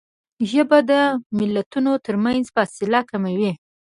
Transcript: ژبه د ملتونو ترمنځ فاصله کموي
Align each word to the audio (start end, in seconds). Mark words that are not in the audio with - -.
ژبه 0.51 0.79
د 0.89 0.91
ملتونو 1.37 1.91
ترمنځ 2.05 2.43
فاصله 2.55 2.99
کموي 3.09 3.51